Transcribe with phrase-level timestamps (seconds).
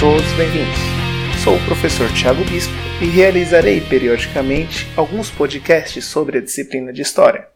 [0.00, 0.78] todos bem-vindos.
[1.44, 2.72] Sou o professor Tiago Bispo
[3.02, 7.46] e realizarei periodicamente alguns podcasts sobre a disciplina de História.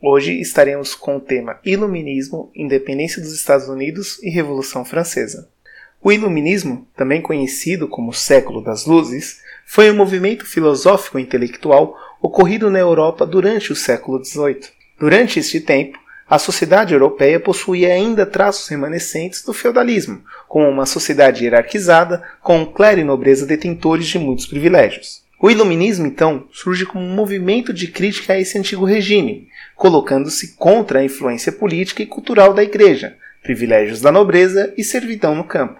[0.00, 5.48] Hoje estaremos com o tema Iluminismo, Independência dos Estados Unidos e Revolução Francesa.
[6.00, 12.70] O Iluminismo, também conhecido como Século das Luzes, foi um movimento filosófico e intelectual ocorrido
[12.70, 14.60] na Europa durante o século XVIII.
[14.96, 21.44] Durante este tempo, a sociedade europeia possuía ainda traços remanescentes do feudalismo, como uma sociedade
[21.44, 25.22] hierarquizada, com clero e nobreza detentores de muitos privilégios.
[25.40, 31.00] O iluminismo, então, surge como um movimento de crítica a esse antigo regime, colocando-se contra
[31.00, 35.78] a influência política e cultural da Igreja, privilégios da nobreza e servidão no campo.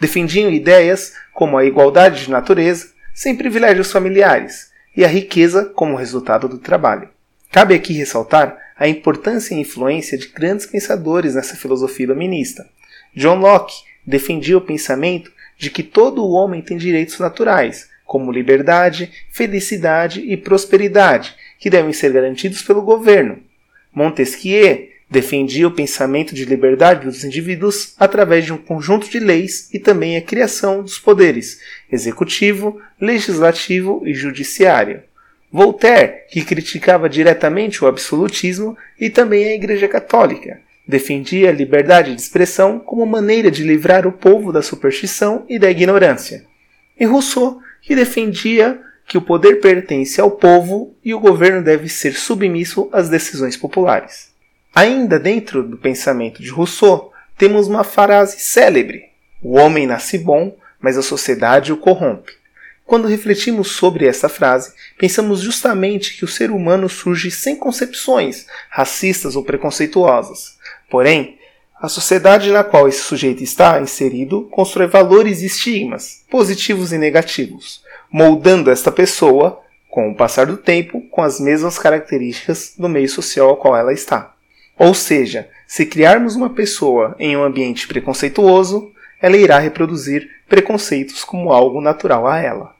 [0.00, 6.48] Defendiam ideias como a igualdade de natureza, sem privilégios familiares, e a riqueza como resultado
[6.48, 7.08] do trabalho.
[7.52, 12.68] Cabe aqui ressaltar a importância e influência de grandes pensadores nessa filosofia iluminista.
[13.14, 19.10] John Locke defendia o pensamento de que todo o homem tem direitos naturais, como liberdade,
[19.30, 23.38] felicidade e prosperidade, que devem ser garantidos pelo governo.
[23.92, 29.78] Montesquieu defendia o pensamento de liberdade dos indivíduos através de um conjunto de leis e
[29.78, 35.02] também a criação dos poderes executivo, legislativo e judiciário.
[35.56, 42.20] Voltaire, que criticava diretamente o absolutismo e também a Igreja Católica, defendia a liberdade de
[42.20, 46.44] expressão como maneira de livrar o povo da superstição e da ignorância.
[46.98, 52.14] E Rousseau, que defendia que o poder pertence ao povo e o governo deve ser
[52.14, 54.32] submisso às decisões populares.
[54.74, 59.04] Ainda dentro do pensamento de Rousseau, temos uma frase célebre:
[59.40, 62.32] O homem nasce bom, mas a sociedade o corrompe.
[62.86, 69.36] Quando refletimos sobre essa frase, pensamos justamente que o ser humano surge sem concepções racistas
[69.36, 70.58] ou preconceituosas.
[70.90, 71.38] Porém,
[71.80, 77.82] a sociedade na qual esse sujeito está inserido constrói valores e estigmas, positivos e negativos,
[78.10, 83.50] moldando esta pessoa, com o passar do tempo, com as mesmas características do meio social
[83.50, 84.34] ao qual ela está.
[84.78, 91.52] Ou seja, se criarmos uma pessoa em um ambiente preconceituoso, ela irá reproduzir preconceitos como
[91.52, 92.73] algo natural a ela.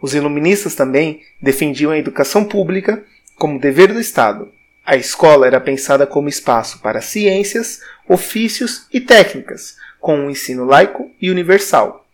[0.00, 3.02] Os iluministas também defendiam a educação pública
[3.36, 4.50] como dever do Estado.
[4.84, 11.10] A escola era pensada como espaço para ciências, ofícios e técnicas, com um ensino laico
[11.20, 12.06] e universal.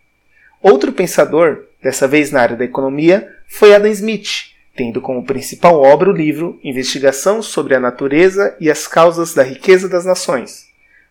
[0.62, 6.10] Outro pensador, dessa vez na área da economia, foi Adam Smith, tendo como principal obra
[6.10, 10.66] o livro Investigação sobre a Natureza e as Causas da Riqueza das Nações.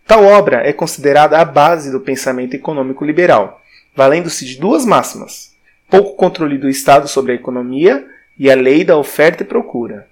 [0.08, 3.62] Tal obra é considerada a base do pensamento econômico liberal,
[3.96, 5.49] valendo-se de duas máximas:
[5.90, 8.06] pouco controle do Estado sobre a economia
[8.38, 10.08] e a lei da oferta e procura.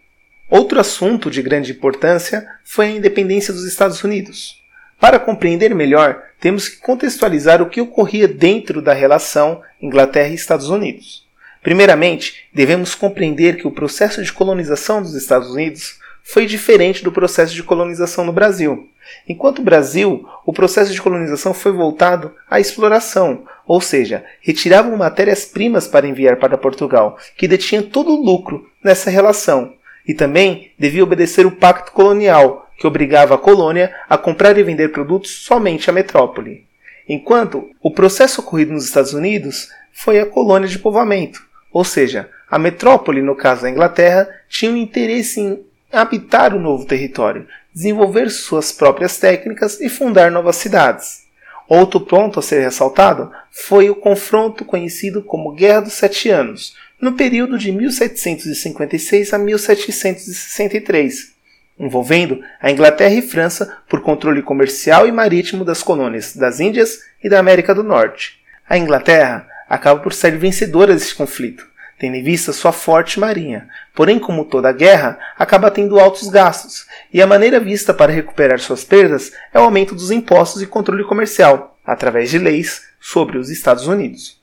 [0.49, 4.61] Outro assunto de grande importância foi a independência dos Estados Unidos.
[4.99, 10.69] Para compreender melhor, temos que contextualizar o que ocorria dentro da relação Inglaterra e Estados
[10.69, 11.27] Unidos.
[11.61, 17.55] Primeiramente, devemos compreender que o processo de colonização dos Estados Unidos foi diferente do processo
[17.55, 18.89] de colonização no Brasil.
[19.29, 25.87] Enquanto o Brasil, o processo de colonização foi voltado à exploração, ou seja, retiravam matérias-primas
[25.87, 29.73] para enviar para Portugal, que detinha todo o lucro nessa relação,
[30.05, 34.89] e também devia obedecer o pacto colonial, que obrigava a colônia a comprar e vender
[34.89, 36.65] produtos somente à metrópole.
[37.07, 42.59] Enquanto o processo ocorrido nos Estados Unidos foi a colônia de povoamento, ou seja, a
[42.59, 48.71] metrópole, no caso da Inglaterra, tinha um interesse em habitar o novo território, desenvolver suas
[48.71, 51.25] próprias técnicas e fundar novas cidades.
[51.67, 57.13] Outro ponto a ser ressaltado foi o confronto conhecido como Guerra dos Sete Anos, no
[57.13, 61.33] período de 1756 a 1763,
[61.77, 67.29] envolvendo a Inglaterra e França por controle comercial e marítimo das colônias das Índias e
[67.29, 68.39] da América do Norte.
[68.67, 71.67] A Inglaterra acaba por ser vencedora desse conflito,
[71.99, 73.67] tendo em vista sua forte marinha.
[73.95, 78.83] Porém, como toda guerra, acaba tendo altos gastos, e a maneira vista para recuperar suas
[78.83, 83.87] perdas é o aumento dos impostos e controle comercial, através de leis sobre os Estados
[83.87, 84.39] Unidos.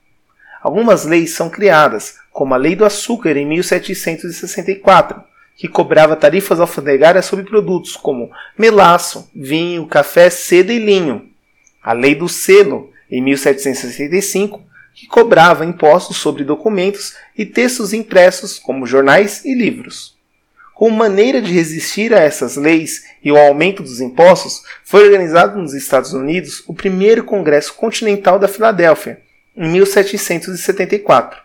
[0.61, 5.23] Algumas leis são criadas, como a Lei do Açúcar em 1764,
[5.55, 11.29] que cobrava tarifas alfandegárias sobre produtos como melaço, vinho, café, seda e linho.
[11.81, 14.61] A Lei do Selo, em 1765,
[14.95, 20.15] que cobrava impostos sobre documentos e textos impressos, como jornais e livros.
[20.73, 25.73] Como maneira de resistir a essas leis e ao aumento dos impostos, foi organizado nos
[25.73, 29.19] Estados Unidos o primeiro Congresso Continental da Filadélfia,
[29.55, 31.39] em 1774.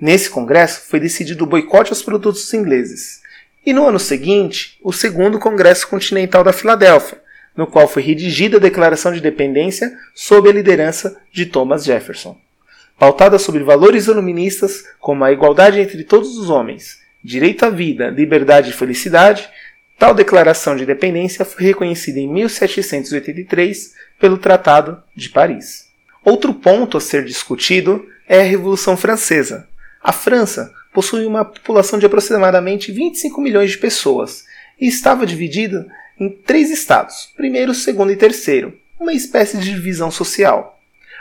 [0.00, 3.22] Nesse congresso foi decidido o boicote aos produtos ingleses.
[3.64, 7.20] E no ano seguinte, o segundo Congresso Continental da Filadélfia,
[7.56, 12.45] no qual foi redigida a Declaração de Independência sob a liderança de Thomas Jefferson.
[12.98, 18.70] Pautada sobre valores iluministas como a igualdade entre todos os homens, direito à vida, liberdade
[18.70, 19.48] e felicidade,
[19.98, 25.86] tal declaração de independência foi reconhecida em 1783 pelo Tratado de Paris.
[26.24, 29.68] Outro ponto a ser discutido é a Revolução Francesa.
[30.02, 34.44] A França possui uma população de aproximadamente 25 milhões de pessoas
[34.80, 35.86] e estava dividida
[36.18, 40.80] em três estados, primeiro, segundo e terceiro, uma espécie de divisão social.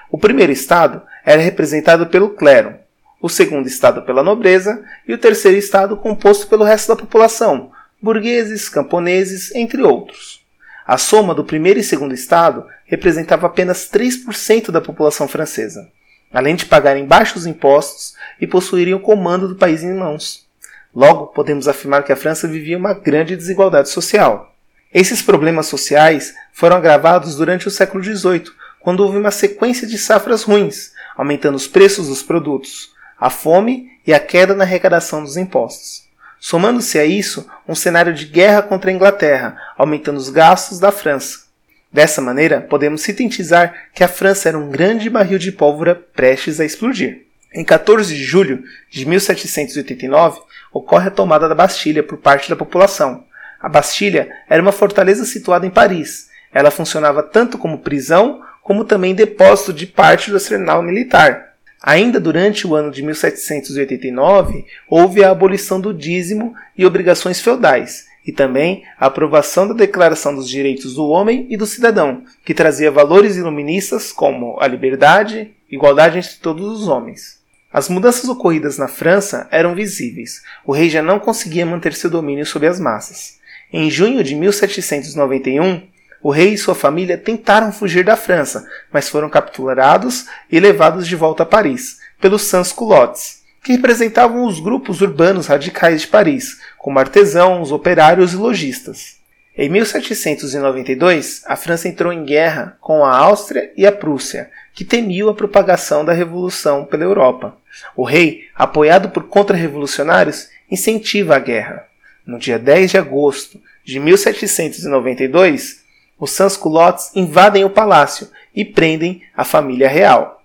[0.10, 2.76] O primeiro estado era representado pelo clero,
[3.22, 8.70] o segundo estado pela nobreza e o terceiro estado composto pelo resto da população, burgueses,
[8.70, 10.46] camponeses, entre outros.
[10.86, 15.90] A soma do primeiro e segundo estado representava apenas 3% da população francesa,
[16.32, 20.46] além de pagarem baixos impostos e possuírem o comando do país em mãos.
[20.94, 24.54] Logo, podemos afirmar que a França vivia uma grande desigualdade social.
[24.94, 28.46] Esses problemas sociais foram agravados durante o século XVIII,
[28.80, 34.14] quando houve uma sequência de safras ruins, aumentando os preços dos produtos, a fome e
[34.14, 36.06] a queda na arrecadação dos impostos.
[36.40, 41.46] Somando-se a isso, um cenário de guerra contra a Inglaterra, aumentando os gastos da França.
[41.92, 46.66] Dessa maneira, podemos sintetizar que a França era um grande barril de pólvora prestes a
[46.66, 47.26] explodir.
[47.54, 50.42] Em 14 de julho de 1789,
[50.74, 53.24] ocorre a tomada da Bastilha por parte da população.
[53.62, 56.28] A Bastilha era uma fortaleza situada em Paris.
[56.54, 61.54] Ela funcionava tanto como prisão como também depósito de parte do arsenal militar.
[61.84, 68.32] Ainda durante o ano de 1789, houve a abolição do dízimo e obrigações feudais, e
[68.32, 73.36] também a aprovação da Declaração dos Direitos do Homem e do Cidadão, que trazia valores
[73.38, 77.40] iluministas como a liberdade, igualdade entre todos os homens.
[77.72, 80.42] As mudanças ocorridas na França eram visíveis.
[80.66, 83.38] O rei já não conseguia manter seu domínio sobre as massas.
[83.72, 85.84] Em junho de 1791,
[86.26, 91.16] o rei e sua família tentaram fugir da França, mas foram capturados e levados de
[91.16, 97.72] volta a Paris pelos sans-culottes, que representavam os grupos urbanos radicais de Paris, como artesãos,
[97.72, 99.18] operários e lojistas.
[99.56, 105.30] Em 1792, a França entrou em guerra com a Áustria e a Prússia, que temiam
[105.30, 107.56] a propagação da revolução pela Europa.
[107.96, 111.86] O rei, apoiado por contra-revolucionários, incentiva a guerra.
[112.26, 115.85] No dia 10 de agosto de 1792,
[116.20, 120.42] os sans-culottes invadem o palácio e prendem a família real.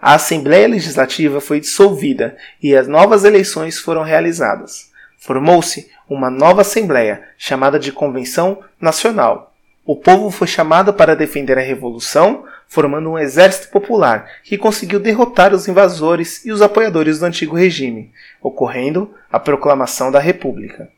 [0.00, 4.90] A Assembleia Legislativa foi dissolvida e as novas eleições foram realizadas.
[5.18, 9.54] Formou-se uma nova Assembleia, chamada de Convenção Nacional.
[9.86, 15.54] O povo foi chamado para defender a Revolução, formando um exército popular que conseguiu derrotar
[15.54, 18.12] os invasores e os apoiadores do antigo regime,
[18.42, 20.88] ocorrendo a proclamação da República.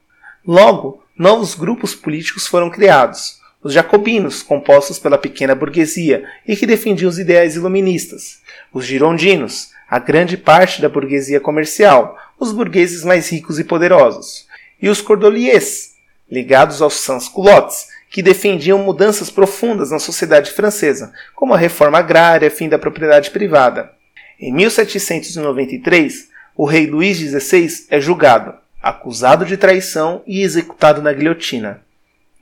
[0.45, 7.09] Logo, novos grupos políticos foram criados, os jacobinos, compostos pela pequena burguesia e que defendiam
[7.09, 8.39] os ideais iluministas,
[8.73, 14.47] os girondinos, a grande parte da burguesia comercial, os burgueses mais ricos e poderosos,
[14.81, 15.95] e os cordeliers,
[16.31, 22.69] ligados aos sans-culottes, que defendiam mudanças profundas na sociedade francesa, como a reforma agrária, fim
[22.69, 23.91] da propriedade privada.
[24.39, 31.85] Em 1793, o rei Luís XVI é julgado, acusado de traição e executado na guilhotina.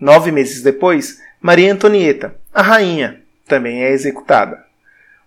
[0.04, 4.62] Nove meses depois, Maria Antonieta, a rainha, também é executada.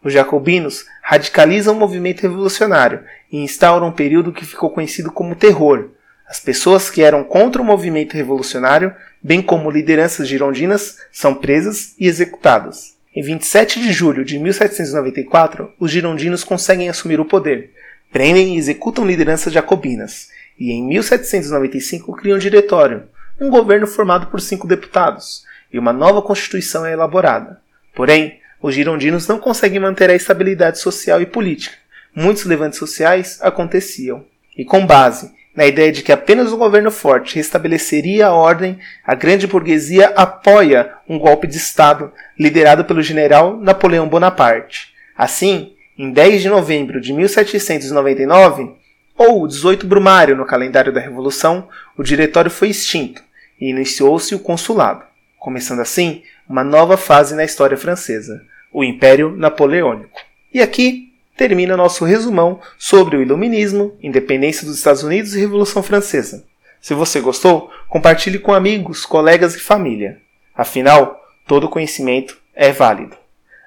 [0.04, 5.90] Os jacobinos radicalizam o movimento revolucionário e instauram um período que ficou conhecido como Terror.
[6.30, 12.06] As pessoas que eram contra o movimento revolucionário, bem como lideranças girondinas, são presas e
[12.06, 12.98] executadas.
[13.16, 17.72] Em 27 de julho de 1794, os girondinos conseguem assumir o poder,
[18.14, 20.28] prendem e executam lideranças jacobinas,
[20.60, 26.22] e em 1795 criam um diretório, um governo formado por cinco deputados, e uma nova
[26.22, 27.62] constituição é elaborada.
[27.94, 31.76] Porém, os girondinos não conseguem manter a estabilidade social e política.
[32.16, 34.26] Muitos levantes sociais aconteciam.
[34.58, 39.16] E com base na ideia de que apenas um governo forte restabeleceria a ordem, a
[39.16, 44.94] grande burguesia apoia um golpe de Estado liderado pelo general Napoleão Bonaparte.
[45.18, 48.76] Assim, em 10 de novembro de 1799,
[49.18, 51.68] ou 18 Brumário no calendário da Revolução,
[51.98, 53.24] o diretório foi extinto
[53.60, 55.04] e iniciou-se o consulado,
[55.40, 60.20] começando assim uma nova fase na história francesa, o Império Napoleônico.
[60.54, 66.46] E aqui termina nosso resumão sobre o Iluminismo, independência dos Estados Unidos e Revolução Francesa.
[66.82, 70.20] Se você gostou, compartilhe com amigos, colegas e família.
[70.56, 73.16] Afinal, todo conhecimento é válido.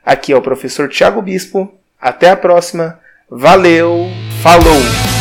[0.04, 1.72] Aqui é o professor Tiago Bispo.
[2.00, 2.98] Até a próxima.
[3.28, 4.08] Valeu,
[4.42, 5.19] falou!